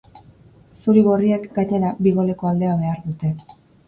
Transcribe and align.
Zuri-gorriek, 0.85 1.45
gainera, 1.57 1.91
bi 2.05 2.13
goleko 2.15 2.49
aldea 2.53 2.73
behar 2.81 2.99
dute. 3.05 3.31